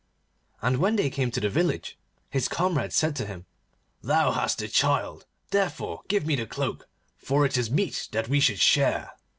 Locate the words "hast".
4.31-4.57